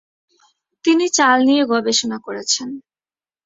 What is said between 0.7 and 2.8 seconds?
তিনি চাল নিয়ে গবেষণা করেছেন।